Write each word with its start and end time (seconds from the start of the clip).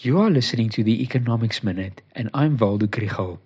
You 0.00 0.20
are 0.20 0.30
listening 0.30 0.68
to 0.70 0.84
the 0.84 1.02
Economics 1.02 1.64
Minute, 1.64 2.02
and 2.12 2.30
I'm 2.32 2.56
Waldo 2.56 2.86
Krugell. 2.86 3.40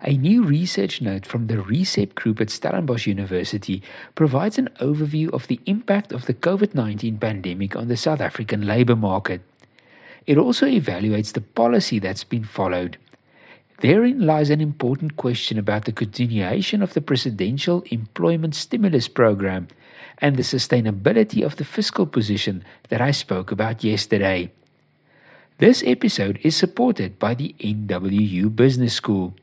A 0.00 0.16
new 0.16 0.42
research 0.42 1.02
note 1.02 1.26
from 1.26 1.46
the 1.46 1.58
RESEP 1.58 2.14
group 2.14 2.40
at 2.40 2.48
Stellenbosch 2.48 3.06
University 3.06 3.82
provides 4.14 4.56
an 4.56 4.70
overview 4.80 5.30
of 5.34 5.46
the 5.46 5.60
impact 5.66 6.10
of 6.10 6.24
the 6.24 6.32
COVID 6.32 6.74
19 6.74 7.18
pandemic 7.18 7.76
on 7.76 7.88
the 7.88 7.98
South 7.98 8.22
African 8.22 8.66
labour 8.66 8.96
market. 8.96 9.42
It 10.26 10.38
also 10.38 10.64
evaluates 10.64 11.34
the 11.34 11.42
policy 11.42 11.98
that's 11.98 12.24
been 12.24 12.44
followed. 12.44 12.96
Therein 13.80 14.24
lies 14.24 14.48
an 14.48 14.62
important 14.62 15.18
question 15.18 15.58
about 15.58 15.84
the 15.84 15.92
continuation 15.92 16.80
of 16.80 16.94
the 16.94 17.02
presidential 17.02 17.82
employment 17.90 18.54
stimulus 18.54 19.06
program 19.06 19.68
and 20.16 20.36
the 20.36 20.44
sustainability 20.44 21.44
of 21.44 21.56
the 21.56 21.64
fiscal 21.66 22.06
position 22.06 22.64
that 22.88 23.02
I 23.02 23.10
spoke 23.10 23.52
about 23.52 23.84
yesterday. 23.84 24.50
This 25.58 25.84
episode 25.86 26.40
is 26.42 26.56
supported 26.56 27.20
by 27.20 27.34
the 27.34 27.54
NWU 27.60 28.56
Business 28.56 28.92
School. 28.92 29.34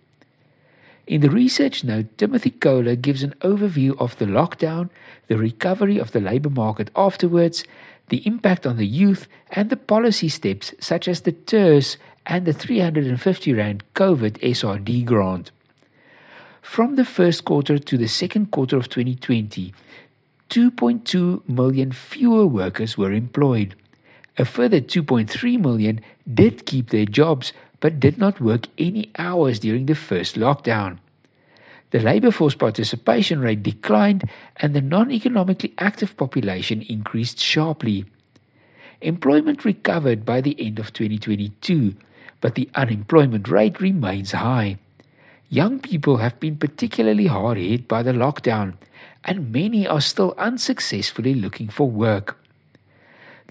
In 1.07 1.21
the 1.21 1.29
research 1.29 1.85
note, 1.85 2.17
Timothy 2.17 2.49
Kohler 2.49 2.97
gives 2.97 3.23
an 3.23 3.33
overview 3.39 3.97
of 3.97 4.17
the 4.17 4.25
lockdown, 4.25 4.89
the 5.27 5.37
recovery 5.37 5.97
of 5.97 6.11
the 6.11 6.19
labour 6.19 6.49
market 6.49 6.91
afterwards, 6.97 7.63
the 8.09 8.27
impact 8.27 8.67
on 8.67 8.75
the 8.75 8.85
youth, 8.85 9.29
and 9.51 9.69
the 9.69 9.77
policy 9.77 10.27
steps 10.27 10.73
such 10.81 11.07
as 11.07 11.21
the 11.21 11.31
TERS 11.31 11.95
and 12.25 12.45
the 12.45 12.51
350 12.51 13.53
Rand 13.53 13.85
COVID 13.95 14.37
SRD 14.39 15.05
grant. 15.05 15.51
From 16.61 16.97
the 16.97 17.05
first 17.05 17.45
quarter 17.45 17.79
to 17.79 17.97
the 17.97 18.09
second 18.09 18.51
quarter 18.51 18.75
of 18.75 18.89
2020, 18.89 19.73
2.2 20.49 21.47
million 21.47 21.93
fewer 21.93 22.45
workers 22.45 22.97
were 22.97 23.13
employed. 23.13 23.75
A 24.37 24.45
further 24.45 24.79
2.3 24.79 25.59
million 25.59 26.01
did 26.31 26.65
keep 26.65 26.89
their 26.89 27.05
jobs 27.05 27.53
but 27.79 27.99
did 27.99 28.17
not 28.17 28.39
work 28.39 28.67
any 28.77 29.11
hours 29.17 29.59
during 29.59 29.87
the 29.87 29.95
first 29.95 30.35
lockdown. 30.35 30.99
The 31.89 31.99
labour 31.99 32.31
force 32.31 32.55
participation 32.55 33.41
rate 33.41 33.63
declined 33.63 34.29
and 34.57 34.73
the 34.73 34.81
non 34.81 35.11
economically 35.11 35.73
active 35.77 36.15
population 36.15 36.81
increased 36.83 37.39
sharply. 37.39 38.05
Employment 39.01 39.65
recovered 39.65 40.23
by 40.23 40.39
the 40.39 40.55
end 40.59 40.79
of 40.79 40.93
2022, 40.93 41.95
but 42.39 42.55
the 42.55 42.69
unemployment 42.75 43.49
rate 43.49 43.81
remains 43.81 44.31
high. 44.31 44.77
Young 45.49 45.79
people 45.79 46.17
have 46.17 46.39
been 46.39 46.55
particularly 46.55 47.27
hard 47.27 47.57
hit 47.57 47.89
by 47.89 48.03
the 48.03 48.13
lockdown, 48.13 48.75
and 49.25 49.51
many 49.51 49.85
are 49.85 49.99
still 49.99 50.33
unsuccessfully 50.37 51.33
looking 51.33 51.67
for 51.67 51.89
work. 51.89 52.40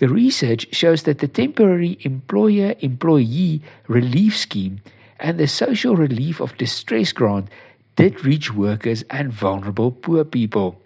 The 0.00 0.08
research 0.08 0.66
shows 0.72 1.02
that 1.02 1.18
the 1.18 1.28
temporary 1.28 1.98
employer 2.00 2.74
employee 2.80 3.60
relief 3.86 4.34
scheme 4.34 4.80
and 5.18 5.36
the 5.36 5.46
social 5.46 5.94
relief 5.94 6.40
of 6.40 6.56
distress 6.56 7.12
grant 7.12 7.48
did 7.96 8.24
reach 8.24 8.50
workers 8.50 9.04
and 9.10 9.30
vulnerable 9.30 9.92
poor 9.92 10.24
people. 10.24 10.80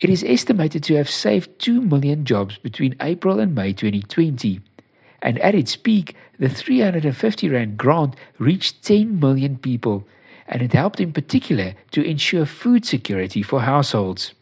It 0.00 0.10
is 0.10 0.22
estimated 0.22 0.82
to 0.84 0.96
have 0.96 1.08
saved 1.08 1.58
2 1.60 1.80
million 1.80 2.26
jobs 2.26 2.58
between 2.58 2.94
April 3.00 3.40
and 3.40 3.54
May 3.54 3.72
2020. 3.72 4.60
And 5.22 5.38
at 5.38 5.54
its 5.54 5.74
peak, 5.74 6.14
the 6.38 6.50
350 6.50 7.48
Rand 7.48 7.78
grant 7.78 8.16
reached 8.38 8.84
10 8.84 9.18
million 9.18 9.56
people, 9.56 10.06
and 10.46 10.60
it 10.60 10.74
helped 10.74 11.00
in 11.00 11.14
particular 11.14 11.72
to 11.92 12.02
ensure 12.02 12.44
food 12.44 12.84
security 12.84 13.40
for 13.40 13.62
households. 13.62 14.34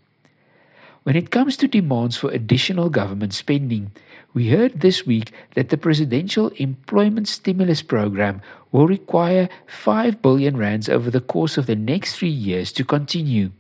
When 1.05 1.17
it 1.17 1.31
comes 1.31 1.59
to 1.59 1.69
demands 1.69 2.17
for 2.17 2.31
additional 2.31 2.89
government 2.89 3.35
spending, 3.35 3.93
we 4.33 4.49
heard 4.49 4.81
this 4.81 5.05
week 5.05 5.33
that 5.55 5.69
the 5.69 5.77
presidential 5.77 6.49
employment 6.57 7.29
stimulus 7.29 7.83
program 7.83 8.41
will 8.73 8.89
require 8.89 9.51
5 9.67 10.23
billion 10.23 10.57
rands 10.57 10.89
over 10.89 11.11
the 11.11 11.21
course 11.21 11.59
of 11.59 11.67
the 11.67 11.77
next 11.77 12.17
3 12.17 12.29
years 12.29 12.73
to 12.73 12.85
continue. 12.85 13.51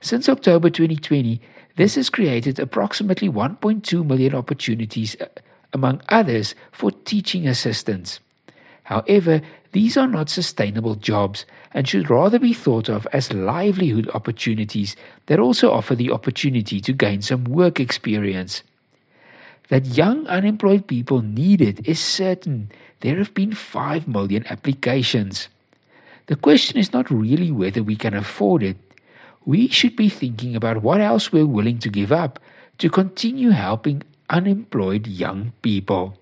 Since 0.00 0.28
October 0.28 0.70
2020, 0.70 1.40
this 1.74 1.96
has 1.96 2.08
created 2.08 2.60
approximately 2.60 3.28
1.2 3.28 4.06
million 4.06 4.34
opportunities 4.36 5.16
uh, 5.20 5.26
among 5.72 6.00
others 6.08 6.54
for 6.70 6.92
teaching 6.92 7.48
assistants. 7.48 8.20
However, 8.84 9.42
these 9.72 9.96
are 9.96 10.08
not 10.08 10.28
sustainable 10.28 10.96
jobs 10.96 11.46
and 11.72 11.86
should 11.86 12.10
rather 12.10 12.38
be 12.38 12.52
thought 12.52 12.88
of 12.88 13.06
as 13.12 13.32
livelihood 13.32 14.10
opportunities 14.14 14.96
that 15.26 15.38
also 15.38 15.70
offer 15.70 15.94
the 15.94 16.10
opportunity 16.10 16.80
to 16.80 16.92
gain 16.92 17.22
some 17.22 17.44
work 17.44 17.78
experience. 17.78 18.62
That 19.68 19.86
young 19.86 20.26
unemployed 20.26 20.88
people 20.88 21.22
need 21.22 21.60
it 21.60 21.86
is 21.86 22.00
certain. 22.00 22.72
There 23.00 23.16
have 23.18 23.32
been 23.32 23.54
5 23.54 24.08
million 24.08 24.44
applications. 24.48 25.48
The 26.26 26.34
question 26.34 26.76
is 26.76 26.92
not 26.92 27.10
really 27.10 27.52
whether 27.52 27.82
we 27.82 27.94
can 27.94 28.14
afford 28.14 28.64
it. 28.64 28.76
We 29.46 29.68
should 29.68 29.94
be 29.94 30.08
thinking 30.08 30.56
about 30.56 30.82
what 30.82 31.00
else 31.00 31.32
we're 31.32 31.46
willing 31.46 31.78
to 31.78 31.88
give 31.88 32.10
up 32.10 32.40
to 32.78 32.90
continue 32.90 33.50
helping 33.50 34.02
unemployed 34.28 35.06
young 35.06 35.52
people. 35.62 36.19